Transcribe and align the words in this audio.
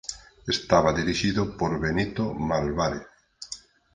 Estaba 0.53 0.95
dirixido 0.99 1.41
por 1.57 1.71
Benito 1.83 2.25
Malvárez. 2.47 3.05